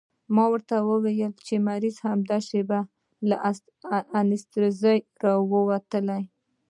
[0.35, 2.79] ما ورته وويل چې مريض همدا شېبه
[3.29, 3.35] له
[4.19, 6.19] انستيزۍ راوتلى.